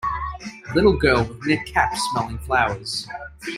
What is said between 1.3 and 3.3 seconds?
knit cap, smelling flowers.